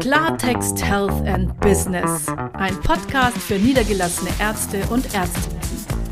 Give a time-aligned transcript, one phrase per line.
[0.00, 2.28] Klartext Health and Business.
[2.52, 5.60] Ein Podcast für niedergelassene Ärzte und Ärztinnen.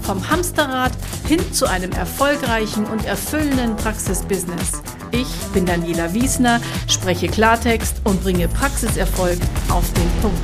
[0.03, 0.91] Vom Hamsterrad
[1.29, 4.83] hin zu einem erfolgreichen und erfüllenden Praxisbusiness.
[5.13, 10.37] Ich bin Daniela Wiesner, spreche Klartext und bringe Praxiserfolg auf den Punkt.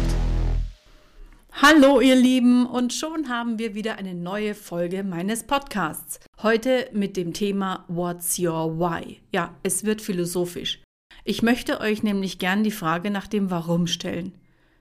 [1.61, 6.21] Hallo ihr Lieben und schon haben wir wieder eine neue Folge meines Podcasts.
[6.43, 9.21] Heute mit dem Thema What's Your Why?
[9.33, 10.81] Ja, es wird philosophisch.
[11.25, 14.35] Ich möchte euch nämlich gern die Frage nach dem Warum stellen.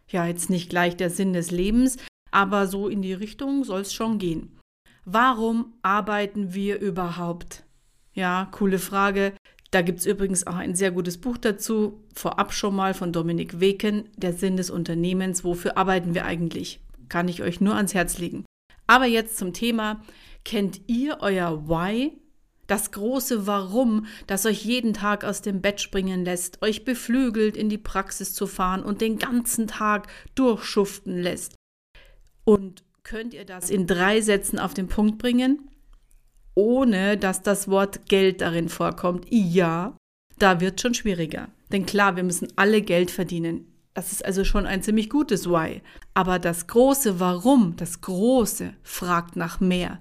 [0.07, 1.97] Ja, jetzt nicht gleich der Sinn des Lebens,
[2.31, 4.57] aber so in die Richtung soll es schon gehen.
[5.05, 7.63] Warum arbeiten wir überhaupt?
[8.13, 9.33] Ja, coole Frage.
[9.71, 13.59] Da gibt es übrigens auch ein sehr gutes Buch dazu, vorab schon mal von Dominik
[13.59, 15.43] Weken, Der Sinn des Unternehmens.
[15.43, 16.81] Wofür arbeiten wir eigentlich?
[17.07, 18.45] Kann ich euch nur ans Herz legen.
[18.87, 20.01] Aber jetzt zum Thema.
[20.43, 22.20] Kennt ihr euer Why?
[22.71, 27.67] Das große Warum, das euch jeden Tag aus dem Bett springen lässt, euch beflügelt, in
[27.67, 31.55] die Praxis zu fahren und den ganzen Tag durchschuften lässt.
[32.45, 35.69] Und könnt ihr das in drei Sätzen auf den Punkt bringen?
[36.55, 39.25] Ohne dass das Wort Geld darin vorkommt.
[39.29, 39.97] Ja,
[40.39, 41.49] da wird schon schwieriger.
[41.73, 43.65] Denn klar, wir müssen alle Geld verdienen.
[43.93, 45.81] Das ist also schon ein ziemlich gutes Why.
[46.13, 49.99] Aber das große Warum, das große, fragt nach mehr.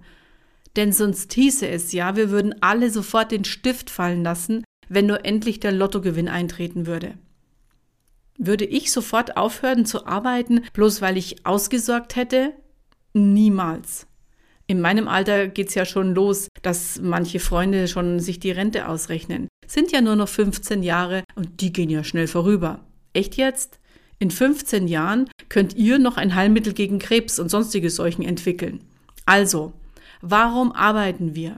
[0.76, 5.24] Denn sonst hieße es ja, wir würden alle sofort den Stift fallen lassen, wenn nur
[5.24, 7.14] endlich der Lottogewinn eintreten würde.
[8.38, 12.52] Würde ich sofort aufhören zu arbeiten, bloß weil ich ausgesorgt hätte?
[13.12, 14.06] Niemals.
[14.66, 19.48] In meinem Alter geht's ja schon los, dass manche Freunde schon sich die Rente ausrechnen.
[19.66, 22.84] Sind ja nur noch 15 Jahre und die gehen ja schnell vorüber.
[23.12, 23.80] Echt jetzt?
[24.20, 28.84] In 15 Jahren könnt ihr noch ein Heilmittel gegen Krebs und sonstige Seuchen entwickeln.
[29.26, 29.72] Also,
[30.20, 31.56] Warum arbeiten wir?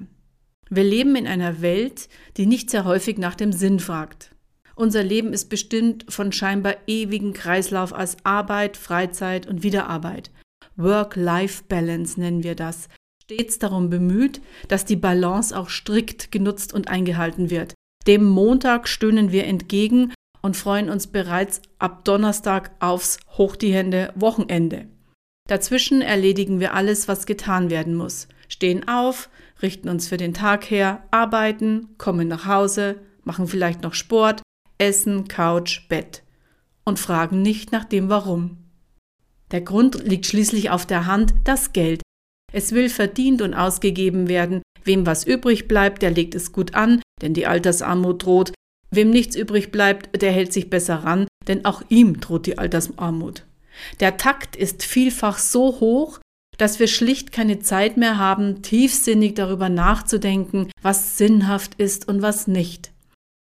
[0.71, 4.35] Wir leben in einer Welt, die nicht sehr häufig nach dem Sinn fragt.
[4.75, 10.31] Unser Leben ist bestimmt von scheinbar ewigen Kreislauf aus Arbeit, Freizeit und Wiederarbeit.
[10.77, 12.89] Work-Life-Balance nennen wir das.
[13.23, 17.75] Stets darum bemüht, dass die Balance auch strikt genutzt und eingehalten wird.
[18.07, 24.13] Dem Montag stöhnen wir entgegen und freuen uns bereits ab Donnerstag aufs Hoch die Hände
[24.17, 24.87] Wochenende.
[25.49, 29.31] Dazwischen erledigen wir alles, was getan werden muss stehen auf,
[29.63, 34.43] richten uns für den Tag her, arbeiten, kommen nach Hause, machen vielleicht noch Sport,
[34.79, 36.23] essen, Couch, Bett
[36.85, 38.59] und fragen nicht nach dem Warum.
[39.51, 42.03] Der Grund liegt schließlich auf der Hand, das Geld.
[42.53, 44.63] Es will verdient und ausgegeben werden.
[44.85, 48.53] Wem was übrig bleibt, der legt es gut an, denn die Altersarmut droht.
[48.91, 53.45] Wem nichts übrig bleibt, der hält sich besser ran, denn auch ihm droht die Altersarmut.
[54.01, 56.21] Der Takt ist vielfach so hoch,
[56.59, 62.47] dass wir schlicht keine Zeit mehr haben, tiefsinnig darüber nachzudenken, was sinnhaft ist und was
[62.47, 62.93] nicht.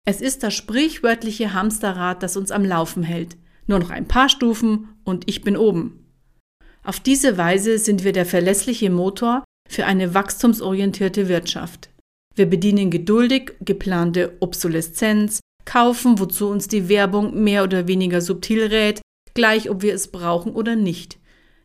[0.04, 3.36] Es ist das sprichwörtliche Hamsterrad, das uns am Laufen hält.
[3.66, 6.06] Nur noch ein paar Stufen und ich bin oben.
[6.84, 11.90] Auf diese Weise sind wir der verlässliche Motor für eine wachstumsorientierte Wirtschaft.
[12.36, 19.00] Wir bedienen geduldig geplante Obsoleszenz, kaufen, wozu uns die Werbung mehr oder weniger subtil rät,
[19.36, 21.18] gleich ob wir es brauchen oder nicht.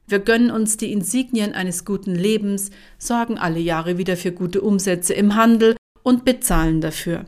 [0.06, 5.14] Wir gönnen uns die Insignien eines guten Lebens, sorgen alle Jahre wieder für gute Umsätze
[5.14, 7.26] im Handel und bezahlen dafür.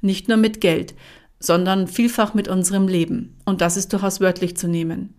[0.00, 0.94] Nicht nur mit Geld,
[1.38, 3.36] sondern vielfach mit unserem Leben.
[3.44, 5.14] Und das ist durchaus wörtlich zu nehmen.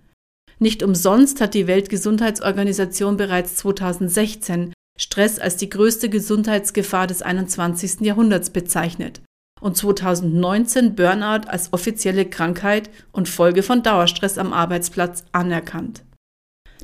[0.58, 8.02] Nicht umsonst hat die Weltgesundheitsorganisation bereits 2016 Stress als die größte Gesundheitsgefahr des 21.
[8.02, 9.22] Jahrhunderts bezeichnet
[9.62, 16.04] und 2019 Burnout als offizielle Krankheit und Folge von Dauerstress am Arbeitsplatz anerkannt.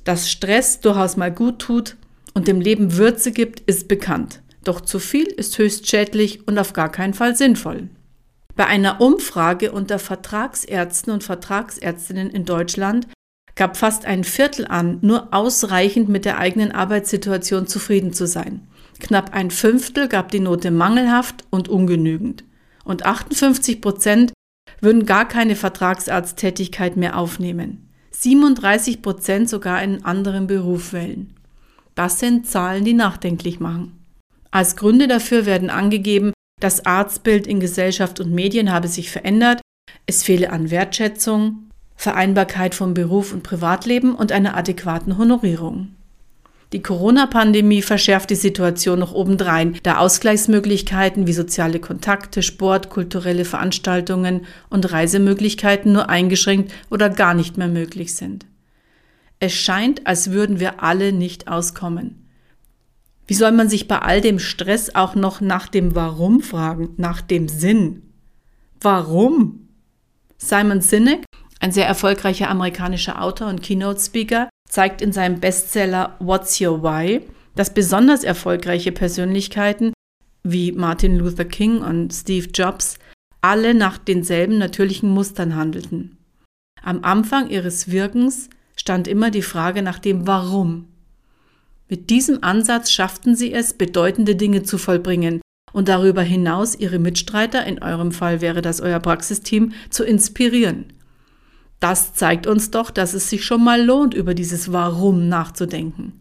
[0.04, 1.96] Dass Stress durchaus mal gut tut
[2.34, 4.42] und dem Leben Würze gibt, ist bekannt.
[4.64, 7.90] Doch zu viel ist höchst schädlich und auf gar keinen Fall sinnvoll.
[8.56, 13.08] Bei einer Umfrage unter Vertragsärzten und Vertragsärztinnen in Deutschland
[13.56, 18.68] gab fast ein Viertel an, nur ausreichend mit der eigenen Arbeitssituation zufrieden zu sein.
[19.00, 22.44] Knapp ein Fünftel gab die Note mangelhaft und ungenügend.
[22.84, 24.34] Und 58 Prozent
[24.80, 27.90] würden gar keine Vertragsarzttätigkeit mehr aufnehmen.
[28.12, 31.36] 37 Prozent sogar einen anderen Beruf wählen.
[31.96, 34.06] Das sind Zahlen, die nachdenklich machen.
[34.50, 39.62] Als Gründe dafür werden angegeben, das Arztbild in Gesellschaft und Medien habe sich verändert,
[40.06, 45.96] es fehle an Wertschätzung, Vereinbarkeit von Beruf und Privatleben und einer adäquaten Honorierung.
[46.74, 54.46] Die Corona-Pandemie verschärft die Situation noch obendrein, da Ausgleichsmöglichkeiten wie soziale Kontakte, Sport, kulturelle Veranstaltungen
[54.70, 58.46] und Reisemöglichkeiten nur eingeschränkt oder gar nicht mehr möglich sind.
[59.40, 62.26] Es scheint, als würden wir alle nicht auskommen.
[63.28, 67.22] Wie soll man sich bei all dem Stress auch noch nach dem Warum fragen, nach
[67.22, 68.04] dem Sinn?
[68.80, 69.68] Warum?
[70.38, 71.26] Simon Sinek,
[71.60, 77.22] Ein sehr erfolgreicher amerikanischer Autor und Keynote-Speaker zeigt in seinem Bestseller What's Your Why,
[77.56, 79.94] dass besonders erfolgreiche Persönlichkeiten
[80.44, 82.96] wie Martin Luther King und Steve Jobs
[83.42, 86.18] alle nach denselben natürlichen Mustern handelten.
[86.82, 90.88] Am Anfang ihres Wirkens stand immer die Frage nach dem Warum.
[91.90, 95.42] Mit diesem Ansatz schafften sie es, bedeutende Dinge zu vollbringen
[95.74, 100.94] und darüber hinaus ihre Mitstreiter, in eurem Fall wäre das euer Praxisteam, zu inspirieren.
[101.82, 106.14] Das zeigt uns doch, dass es sich schon mal lohnt, über dieses Warum nachzudenken.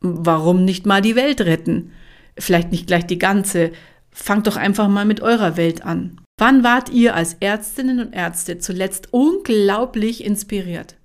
[0.00, 1.90] Warum nicht mal die Welt retten?
[2.38, 3.72] Vielleicht nicht gleich die ganze.
[4.12, 6.20] Fangt doch einfach mal mit eurer Welt an.
[6.38, 10.96] Wann wart ihr als Ärztinnen und Ärzte zuletzt unglaublich inspiriert?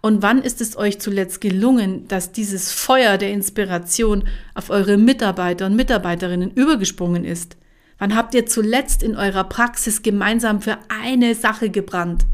[0.00, 5.66] Und wann ist es euch zuletzt gelungen, dass dieses Feuer der Inspiration auf eure Mitarbeiter
[5.66, 7.58] und Mitarbeiterinnen übergesprungen ist?
[7.98, 12.24] Wann habt ihr zuletzt in eurer Praxis gemeinsam für eine Sache gebrannt?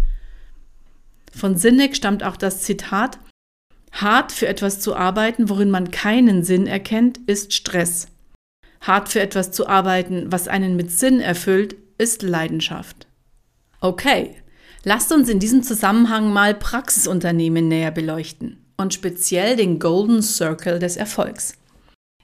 [1.32, 3.18] Von Sinnek stammt auch das Zitat,
[3.92, 8.06] Hart für etwas zu arbeiten, worin man keinen Sinn erkennt, ist Stress.
[8.80, 13.06] Hart für etwas zu arbeiten, was einen mit Sinn erfüllt, ist Leidenschaft.
[13.80, 14.34] Okay,
[14.84, 20.96] lasst uns in diesem Zusammenhang mal Praxisunternehmen näher beleuchten und speziell den Golden Circle des
[20.96, 21.54] Erfolgs.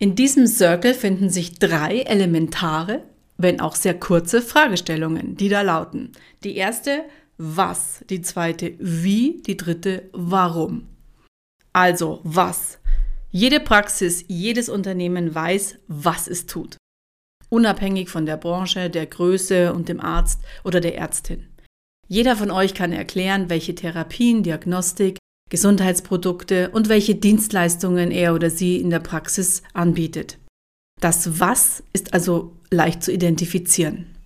[0.00, 3.02] In diesem Circle finden sich drei elementare,
[3.36, 6.12] wenn auch sehr kurze Fragestellungen, die da lauten.
[6.42, 7.04] Die erste,
[7.38, 10.88] was, die zweite, wie, die dritte, warum.
[11.72, 12.78] Also, was?
[13.30, 16.76] Jede Praxis, jedes Unternehmen weiß, was es tut.
[17.48, 21.46] Unabhängig von der Branche, der Größe und dem Arzt oder der Ärztin.
[22.08, 25.18] Jeder von euch kann erklären, welche Therapien, Diagnostik,
[25.50, 30.38] Gesundheitsprodukte und welche Dienstleistungen er oder sie in der Praxis anbietet.
[31.00, 34.17] Das Was ist also leicht zu identifizieren.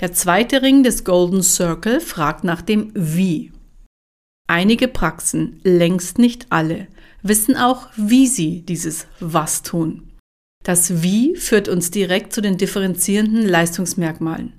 [0.00, 3.52] Der zweite Ring des Golden Circle fragt nach dem Wie.
[4.48, 6.86] Einige Praxen, längst nicht alle,
[7.22, 10.12] wissen auch, wie sie dieses Was tun.
[10.64, 14.52] Das Wie führt uns direkt zu den differenzierenden Leistungsmerkmalen.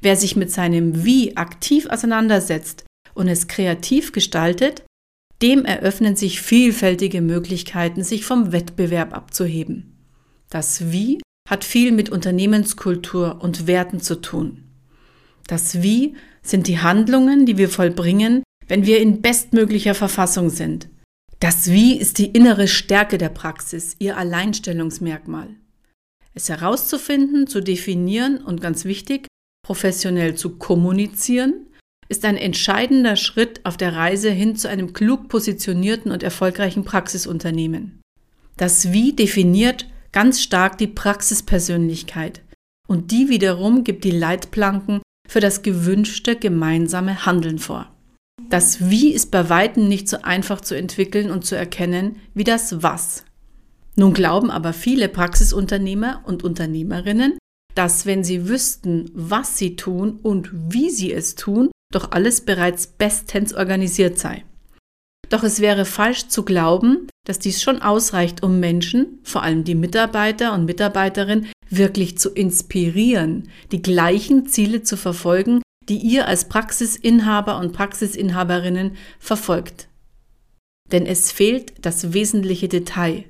[0.00, 2.84] Wer sich mit seinem Wie aktiv auseinandersetzt
[3.14, 4.82] und es kreativ gestaltet,
[5.42, 9.96] dem eröffnen sich vielfältige Möglichkeiten, sich vom Wettbewerb abzuheben.
[10.50, 14.63] Das Wie hat viel mit Unternehmenskultur und Werten zu tun.
[15.46, 20.88] Das Wie sind die Handlungen, die wir vollbringen, wenn wir in bestmöglicher Verfassung sind.
[21.40, 25.48] Das Wie ist die innere Stärke der Praxis, ihr Alleinstellungsmerkmal.
[26.32, 29.26] Es herauszufinden, zu definieren und ganz wichtig,
[29.64, 31.66] professionell zu kommunizieren,
[32.08, 38.00] ist ein entscheidender Schritt auf der Reise hin zu einem klug positionierten und erfolgreichen Praxisunternehmen.
[38.56, 42.42] Das Wie definiert ganz stark die Praxispersönlichkeit
[42.88, 45.00] und die wiederum gibt die Leitplanken
[45.34, 47.92] für das gewünschte gemeinsame Handeln vor.
[48.50, 52.84] Das Wie ist bei weitem nicht so einfach zu entwickeln und zu erkennen wie das
[52.84, 53.24] Was.
[53.96, 57.36] Nun glauben aber viele Praxisunternehmer und Unternehmerinnen,
[57.74, 62.86] dass wenn sie wüssten, was sie tun und wie sie es tun, doch alles bereits
[62.86, 64.44] bestens organisiert sei.
[65.30, 69.74] Doch es wäre falsch zu glauben, dass dies schon ausreicht, um Menschen, vor allem die
[69.74, 77.58] Mitarbeiter und Mitarbeiterinnen, wirklich zu inspirieren, die gleichen Ziele zu verfolgen, die ihr als Praxisinhaber
[77.58, 79.88] und Praxisinhaberinnen verfolgt.
[80.92, 83.24] Denn es fehlt das wesentliche Detail,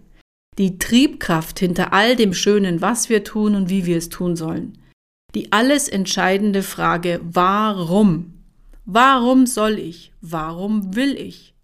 [0.59, 4.79] die Triebkraft hinter all dem Schönen, was wir tun und wie wir es tun sollen.
[5.35, 8.35] Die alles entscheidende Frage, warum?
[8.85, 10.13] Warum soll ich?
[10.21, 11.55] Warum will ich?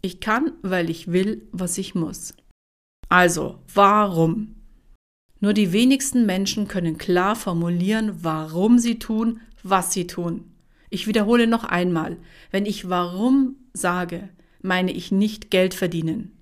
[0.00, 2.34] Ich kann, weil ich will, was ich muss.
[3.08, 4.55] Also, warum?
[5.40, 10.52] Nur die wenigsten Menschen können klar formulieren, warum sie tun, was sie tun.
[10.90, 12.16] Ich wiederhole noch einmal,
[12.50, 14.28] wenn ich warum sage,
[14.62, 16.32] meine ich nicht Geld verdienen.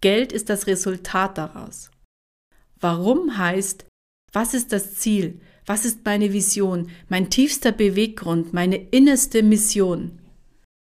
[0.00, 1.90] Geld ist das Resultat daraus.
[2.80, 3.86] Warum heißt,
[4.32, 5.40] was ist das Ziel?
[5.66, 10.18] Was ist meine Vision, mein tiefster Beweggrund, meine innerste Mission?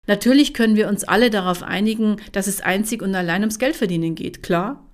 [0.07, 4.43] Natürlich können wir uns alle darauf einigen, dass es einzig und allein ums Geldverdienen geht,
[4.43, 4.89] klar?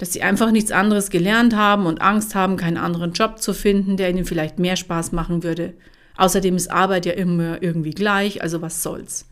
[0.00, 3.98] Dass sie einfach nichts anderes gelernt haben und Angst haben, keinen anderen Job zu finden,
[3.98, 5.74] der ihnen vielleicht mehr Spaß machen würde.
[6.16, 9.28] Außerdem ist Arbeit ja immer irgendwie gleich, also was soll's.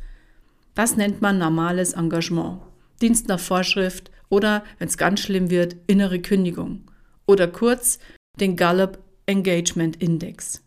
[0.74, 2.60] Das nennt man normales Engagement.
[3.00, 6.82] Dienst nach Vorschrift oder, wenn es ganz schlimm wird, innere Kündigung.
[7.24, 7.98] Oder kurz
[8.38, 10.62] den Gallup Engagement Index.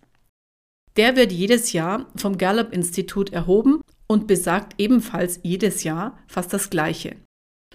[0.97, 7.17] Der wird jedes Jahr vom Gallup-Institut erhoben und besagt ebenfalls jedes Jahr fast das Gleiche.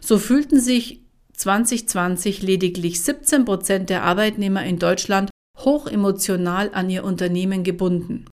[0.01, 1.06] So fühlten sich
[1.37, 8.27] 2020 lediglich 17 Prozent der Arbeitnehmer in Deutschland hochemotional an ihr Unternehmen gebunden.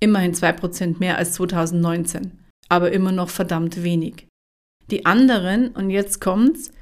[0.00, 4.26] Immerhin 2% mehr als 2019, aber immer noch verdammt wenig.
[4.90, 6.72] Die anderen, und jetzt kommt's,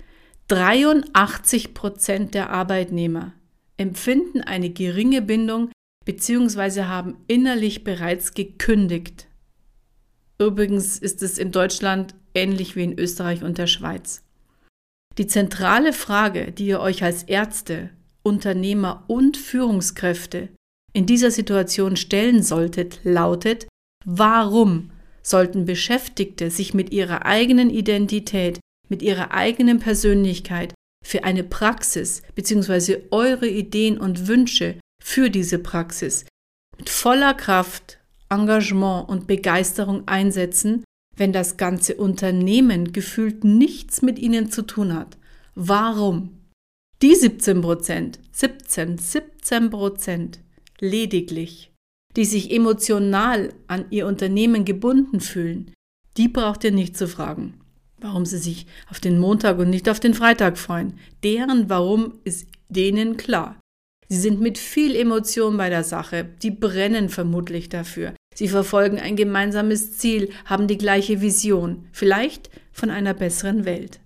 [0.49, 3.33] 83% der Arbeitnehmer
[3.77, 5.71] empfinden eine geringe Bindung
[6.05, 6.85] bzw.
[6.85, 9.29] haben innerlich bereits gekündigt.
[10.39, 14.23] Übrigens ist es in Deutschland ähnlich wie in Österreich und der Schweiz.
[15.19, 17.91] Die zentrale Frage, die ihr euch als Ärzte,
[18.23, 20.49] Unternehmer und Führungskräfte
[20.93, 23.67] in dieser Situation stellen solltet, lautet,
[24.05, 24.91] warum
[25.23, 30.75] sollten Beschäftigte sich mit ihrer eigenen Identität, mit ihrer eigenen Persönlichkeit
[31.05, 33.03] für eine Praxis bzw.
[33.11, 36.25] eure Ideen und Wünsche für diese Praxis
[36.79, 37.99] mit voller Kraft,
[38.31, 40.85] Engagement und Begeisterung einsetzen,
[41.21, 45.19] wenn das ganze Unternehmen gefühlt nichts mit ihnen zu tun hat.
[45.55, 46.31] Warum?
[47.03, 50.41] Die 17 Prozent, 17, 17 Prozent
[50.79, 51.73] lediglich,
[52.17, 55.75] die sich emotional an ihr Unternehmen gebunden fühlen,
[56.17, 57.61] die braucht ihr nicht zu fragen,
[57.99, 60.95] warum sie sich auf den Montag und nicht auf den Freitag freuen.
[61.23, 63.61] Deren Warum ist denen klar.
[64.13, 68.13] Sie sind mit viel Emotion bei der Sache, die brennen vermutlich dafür.
[68.35, 74.01] Sie verfolgen ein gemeinsames Ziel, haben die gleiche Vision, vielleicht von einer besseren Welt.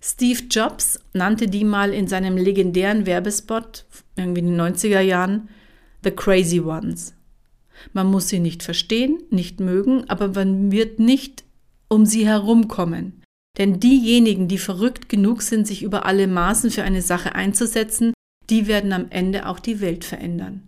[0.00, 3.84] Steve Jobs nannte die mal in seinem legendären Werbespot,
[4.16, 5.50] irgendwie in den 90er Jahren,
[6.02, 7.14] The Crazy Ones.
[7.92, 11.44] Man muss sie nicht verstehen, nicht mögen, aber man wird nicht
[11.88, 13.22] um sie herumkommen.
[13.56, 18.12] Denn diejenigen, die verrückt genug sind, sich über alle Maßen für eine Sache einzusetzen,
[18.50, 20.62] die werden am Ende auch die Welt verändern.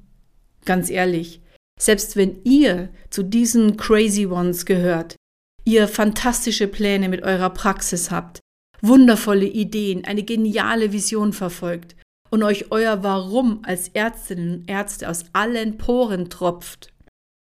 [0.65, 1.41] Ganz ehrlich,
[1.79, 5.17] selbst wenn ihr zu diesen Crazy Ones gehört,
[5.65, 8.41] ihr fantastische Pläne mit eurer Praxis habt,
[8.81, 11.97] wundervolle Ideen, eine geniale Vision verfolgt
[12.31, 16.93] und euch euer Warum als Ärztinnen und Ärzte aus allen Poren tropft.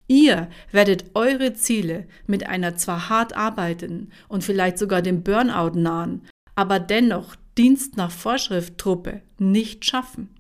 [0.07, 6.27] Ihr werdet eure Ziele mit einer zwar hart arbeitenden und vielleicht sogar dem Burnout nahen,
[6.57, 10.31] aber dennoch Dienst nach Vorschrift Truppe nicht schaffen.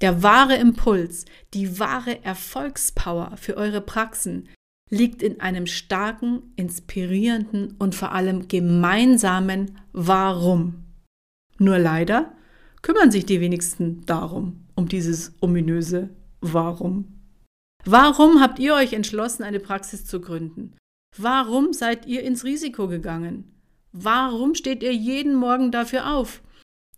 [0.00, 1.24] Der wahre Impuls,
[1.54, 4.48] die wahre Erfolgspower für eure Praxen
[4.90, 10.84] liegt in einem starken, inspirierenden und vor allem gemeinsamen Warum.
[11.58, 12.32] Nur leider
[12.82, 16.10] kümmern sich die wenigsten darum, um dieses ominöse
[16.40, 17.16] Warum.
[17.84, 20.74] Warum habt ihr euch entschlossen, eine Praxis zu gründen?
[21.16, 23.55] Warum seid ihr ins Risiko gegangen?
[23.98, 26.42] Warum steht ihr jeden Morgen dafür auf?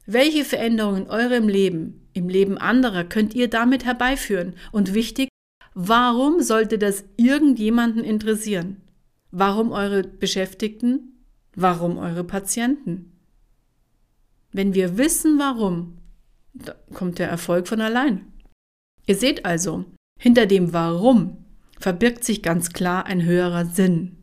[0.05, 4.55] Welche Veränderungen in eurem Leben, im Leben anderer könnt ihr damit herbeiführen?
[4.73, 5.29] Und wichtig,
[5.75, 8.79] warum sollte das irgendjemanden interessieren?
[9.31, 11.23] Warum eure Beschäftigten?
[11.55, 13.13] Warum eure Patienten?
[14.51, 15.99] Wenn wir wissen, warum,
[16.95, 18.33] kommt der Erfolg von allein.
[19.07, 19.85] Ihr seht also,
[20.19, 21.45] hinter dem Warum
[21.79, 24.17] verbirgt sich ganz klar ein höherer Sinn,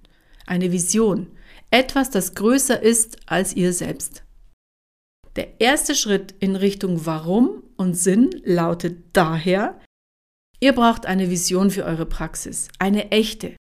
[0.45, 1.27] eine Vision,
[1.75, 4.23] etwas, das größer ist als ihr selbst.
[5.35, 9.81] Der erste Schritt in Richtung Warum und Sinn lautet daher,
[10.61, 13.57] ihr braucht eine Vision für eure Praxis, eine echte,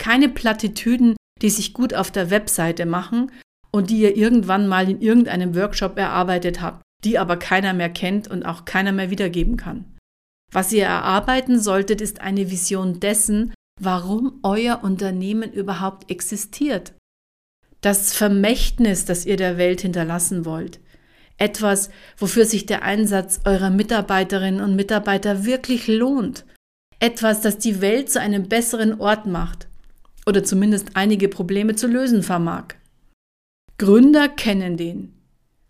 [0.00, 3.30] keine Plattitüden, die sich gut auf der Webseite machen
[3.70, 8.28] und die ihr irgendwann mal in irgendeinem Workshop erarbeitet habt, die aber keiner mehr kennt
[8.28, 9.84] und auch keiner mehr wiedergeben kann.
[10.50, 16.94] Was ihr erarbeiten solltet, ist eine Vision dessen, warum euer Unternehmen überhaupt existiert.
[17.80, 20.80] Das Vermächtnis, das ihr der Welt hinterlassen wollt.
[21.36, 26.44] Etwas, wofür sich der Einsatz eurer Mitarbeiterinnen und Mitarbeiter wirklich lohnt.
[26.98, 29.68] Etwas, das die Welt zu einem besseren Ort macht
[30.26, 32.74] oder zumindest einige Probleme zu lösen vermag.
[33.78, 35.14] Gründer kennen den.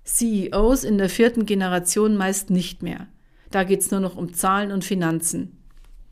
[0.04, 3.06] CEOs in der vierten Generation meist nicht mehr.
[3.50, 5.58] Da geht es nur noch um Zahlen und Finanzen.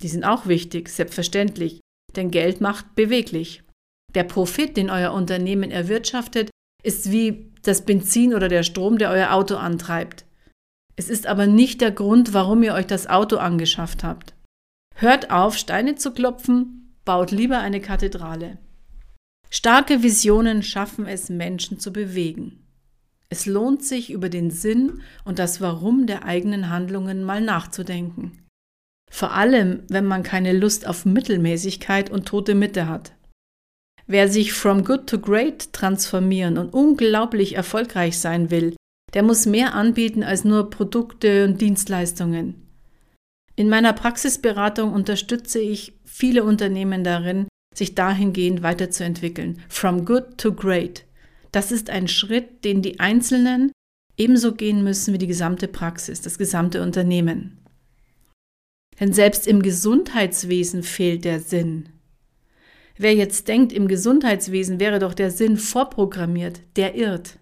[0.03, 1.81] Die sind auch wichtig, selbstverständlich,
[2.15, 3.63] denn Geld macht beweglich.
[4.17, 6.49] Der Profit, den euer Unternehmen erwirtschaftet,
[6.83, 10.25] ist wie das Benzin oder der Strom, der euer Auto antreibt.
[10.97, 14.35] Es ist aber nicht der Grund, warum ihr euch das Auto angeschafft habt.
[14.95, 18.57] Hört auf, Steine zu klopfen, baut lieber eine Kathedrale.
[19.51, 22.67] Starke Visionen schaffen es, Menschen zu bewegen.
[23.29, 28.47] Es lohnt sich, über den Sinn und das Warum der eigenen Handlungen mal nachzudenken.
[29.11, 33.16] Vor allem, wenn man keine Lust auf Mittelmäßigkeit und tote Mitte hat.
[34.07, 38.77] Wer sich from good to great transformieren und unglaublich erfolgreich sein will,
[39.15, 42.67] der muss mehr anbieten als nur Produkte und Dienstleistungen.
[43.57, 49.61] In meiner Praxisberatung unterstütze ich viele Unternehmen darin, sich dahingehend weiterzuentwickeln.
[49.69, 51.05] From good to great.
[51.53, 53.73] Das ist ein Schritt, den die Einzelnen
[54.17, 57.59] ebenso gehen müssen wie die gesamte Praxis, das gesamte Unternehmen.
[59.01, 61.91] Denn selbst im Gesundheitswesen fehlt der Sinn.
[62.99, 67.39] Wer jetzt denkt, im Gesundheitswesen wäre doch der Sinn vorprogrammiert, der irrt.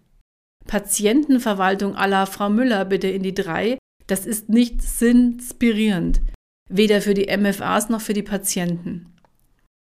[0.66, 6.20] Patientenverwaltung à la Frau Müller bitte in die drei, das ist nicht sinnspirierend,
[6.68, 9.06] weder für die MFAs noch für die Patienten.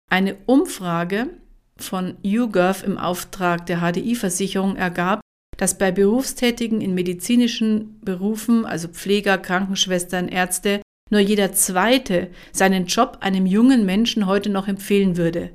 [0.09, 1.29] Eine Umfrage
[1.75, 5.19] von YouGov im Auftrag der HDI-Versicherung ergab,
[5.57, 13.17] dass bei Berufstätigen in medizinischen Berufen, also Pfleger, Krankenschwestern, Ärzte, nur jeder Zweite seinen Job
[13.21, 15.51] einem jungen Menschen heute noch empfehlen würde.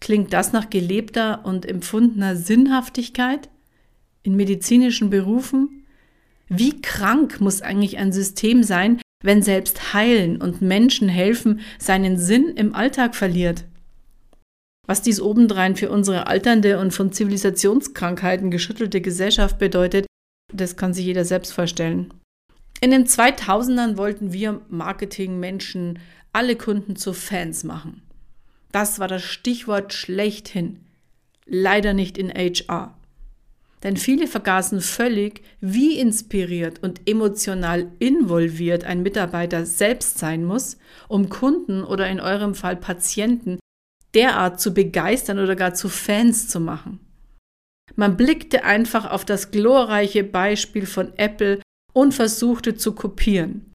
[0.00, 3.48] Klingt das nach gelebter und empfundener Sinnhaftigkeit
[4.22, 5.84] in medizinischen Berufen?
[6.48, 12.52] Wie krank muss eigentlich ein System sein, wenn selbst Heilen und Menschen helfen seinen Sinn
[12.56, 13.64] im Alltag verliert?
[14.86, 20.06] Was dies obendrein für unsere alternde und von Zivilisationskrankheiten geschüttelte Gesellschaft bedeutet,
[20.52, 22.12] das kann sich jeder selbst vorstellen.
[22.84, 26.00] In den 2000ern wollten wir Marketingmenschen
[26.34, 28.02] alle Kunden zu Fans machen.
[28.72, 30.80] Das war das Stichwort schlechthin.
[31.46, 32.94] Leider nicht in HR.
[33.82, 40.76] Denn viele vergaßen völlig, wie inspiriert und emotional involviert ein Mitarbeiter selbst sein muss,
[41.08, 43.60] um Kunden oder in eurem Fall Patienten
[44.12, 47.00] derart zu begeistern oder gar zu Fans zu machen.
[47.96, 51.62] Man blickte einfach auf das glorreiche Beispiel von Apple
[51.94, 53.72] und versuchte zu kopieren.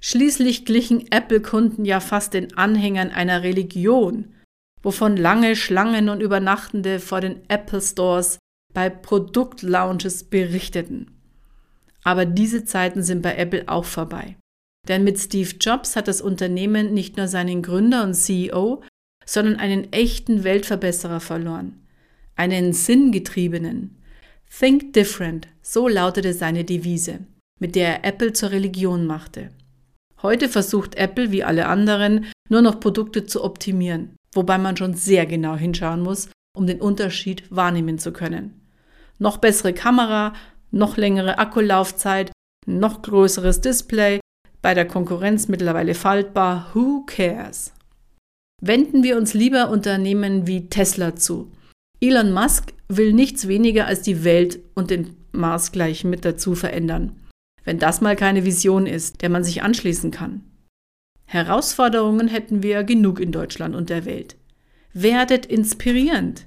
[0.00, 4.34] Schließlich glichen Apple-Kunden ja fast den Anhängern einer Religion,
[4.82, 8.38] wovon lange Schlangen und Übernachtende vor den Apple Stores
[8.72, 11.18] bei Produktlaunches berichteten.
[12.04, 14.36] Aber diese Zeiten sind bei Apple auch vorbei.
[14.88, 18.82] Denn mit Steve Jobs hat das Unternehmen nicht nur seinen Gründer und CEO,
[19.24, 21.86] sondern einen echten Weltverbesserer verloren,
[22.34, 23.96] einen sinngetriebenen.
[24.58, 27.20] Think different, so lautete seine Devise,
[27.62, 29.52] mit der er Apple zur Religion machte.
[30.20, 35.26] Heute versucht Apple, wie alle anderen, nur noch Produkte zu optimieren, wobei man schon sehr
[35.26, 36.28] genau hinschauen muss,
[36.58, 38.60] um den Unterschied wahrnehmen zu können.
[39.20, 40.32] Noch bessere Kamera,
[40.72, 42.32] noch längere Akkulaufzeit,
[42.66, 44.18] noch größeres Display,
[44.60, 47.72] bei der Konkurrenz mittlerweile faltbar, who cares?
[48.60, 51.52] Wenden wir uns lieber Unternehmen wie Tesla zu.
[52.00, 57.21] Elon Musk will nichts weniger als die Welt und den Mars gleich mit dazu verändern.
[57.64, 60.42] Wenn das mal keine Vision ist, der man sich anschließen kann.
[61.24, 64.36] Herausforderungen hätten wir genug in Deutschland und der Welt.
[64.92, 66.46] Werdet inspirierend.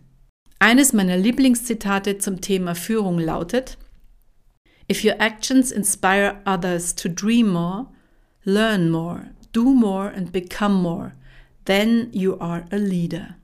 [0.59, 3.77] Eines meiner Lieblingszitate zum Thema Führung lautet,
[4.89, 7.87] If your actions inspire others to dream more,
[8.43, 11.13] learn more, do more and become more,
[11.65, 13.35] then you are a leader.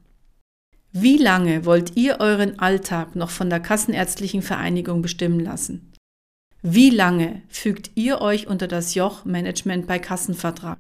[0.92, 5.91] Wie lange wollt ihr euren Alltag noch von der Kassenärztlichen Vereinigung bestimmen lassen?
[6.62, 10.80] Wie lange fügt ihr euch unter das Joch Management bei Kassenvertrag?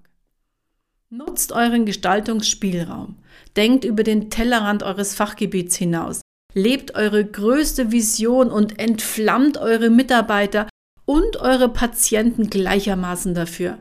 [1.09, 3.15] Nutzt euren Gestaltungsspielraum,
[3.55, 6.21] denkt über den Tellerrand eures Fachgebiets hinaus,
[6.53, 10.69] lebt eure größte Vision und entflammt eure Mitarbeiter
[11.05, 13.77] und eure Patienten gleichermaßen dafür.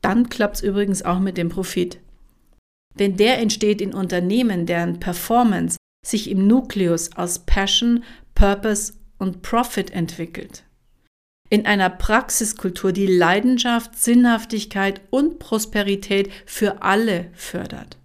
[0.00, 1.98] Dann klappt es übrigens auch mit dem Profit
[2.98, 9.90] denn der entsteht in Unternehmen, deren Performance sich im Nukleus aus Passion, Purpose und Profit
[9.90, 10.64] entwickelt.
[11.50, 17.96] In einer Praxiskultur, die Leidenschaft, Sinnhaftigkeit und Prosperität für alle fördert.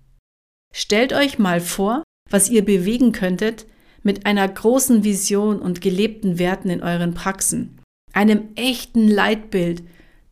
[0.73, 3.65] Stellt euch mal vor, was ihr bewegen könntet
[4.01, 7.79] mit einer großen Vision und gelebten Werten in euren Praxen,
[8.13, 9.83] einem echten Leitbild,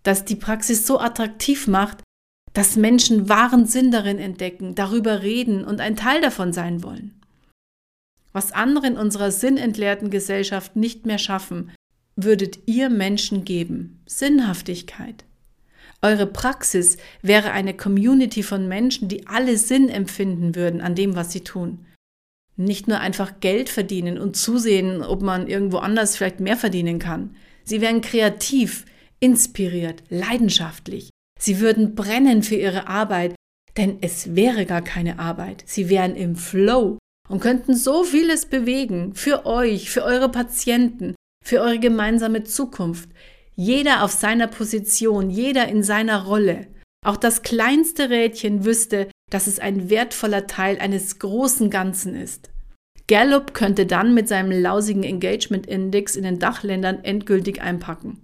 [0.03, 1.99] das die Praxis so attraktiv macht,
[2.53, 7.21] dass Menschen wahren Sinn darin entdecken, darüber reden und ein Teil davon sein wollen.
[8.33, 11.71] Was andere in unserer sinnentleerten Gesellschaft nicht mehr schaffen,
[12.15, 14.01] würdet ihr Menschen geben.
[14.05, 15.25] Sinnhaftigkeit.
[16.01, 21.31] Eure Praxis wäre eine Community von Menschen, die alle Sinn empfinden würden an dem, was
[21.31, 21.85] sie tun.
[22.57, 27.35] Nicht nur einfach Geld verdienen und zusehen, ob man irgendwo anders vielleicht mehr verdienen kann.
[27.63, 28.85] Sie wären kreativ,
[29.19, 31.09] inspiriert, leidenschaftlich,
[31.41, 33.33] Sie würden brennen für ihre Arbeit,
[33.75, 35.63] denn es wäre gar keine Arbeit.
[35.65, 41.61] Sie wären im Flow und könnten so vieles bewegen für euch, für eure Patienten, für
[41.61, 43.09] eure gemeinsame Zukunft.
[43.55, 46.67] Jeder auf seiner Position, jeder in seiner Rolle.
[47.05, 52.49] Auch das kleinste Rädchen wüsste, dass es ein wertvoller Teil eines großen Ganzen ist.
[53.07, 58.21] Gallup könnte dann mit seinem lausigen Engagement Index in den Dachländern endgültig einpacken.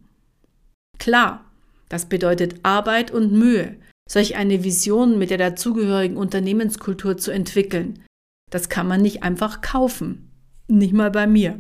[1.00, 1.44] Klar,
[1.90, 3.76] das bedeutet Arbeit und Mühe,
[4.10, 8.04] solch eine Vision mit der dazugehörigen Unternehmenskultur zu entwickeln.
[8.52, 10.32] Das kann man nicht einfach kaufen.
[10.68, 11.60] Nicht mal bei mir.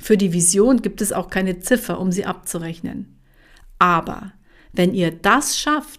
[0.00, 3.18] Für die Vision gibt es auch keine Ziffer, um sie abzurechnen.
[3.78, 4.32] Aber
[4.72, 5.98] wenn ihr das schafft,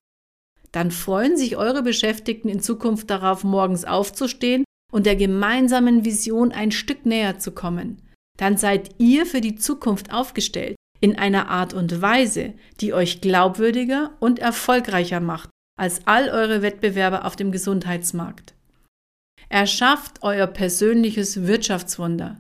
[0.72, 6.72] dann freuen sich eure Beschäftigten in Zukunft darauf, morgens aufzustehen und der gemeinsamen Vision ein
[6.72, 8.02] Stück näher zu kommen.
[8.38, 14.12] Dann seid ihr für die Zukunft aufgestellt in einer Art und Weise, die euch glaubwürdiger
[14.20, 18.54] und erfolgreicher macht als all eure Wettbewerber auf dem Gesundheitsmarkt.
[19.50, 22.40] Erschafft euer persönliches Wirtschaftswunder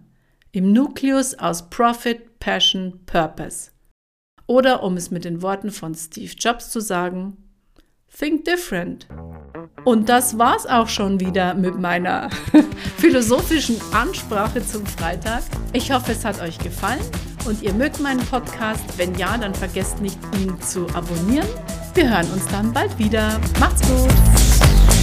[0.55, 3.71] im Nukleus aus Profit, Passion, Purpose.
[4.47, 7.35] Oder um es mit den Worten von Steve Jobs zu sagen,
[8.17, 9.07] Think different.
[9.83, 12.29] Und das war's auch schon wieder mit meiner
[12.97, 15.43] philosophischen Ansprache zum Freitag.
[15.73, 17.03] Ich hoffe, es hat euch gefallen
[17.45, 18.97] und ihr mögt meinen Podcast.
[18.97, 21.47] Wenn ja, dann vergesst nicht, ihn zu abonnieren.
[21.95, 23.41] Wir hören uns dann bald wieder.
[23.59, 24.94] Macht's gut!